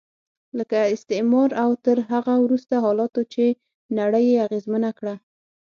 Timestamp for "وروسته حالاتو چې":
2.43-3.45